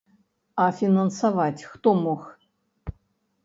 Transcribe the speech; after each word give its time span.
А 0.63 0.65
фінансаваць 0.79 1.67
хто 1.71 1.95
мог? 2.03 2.21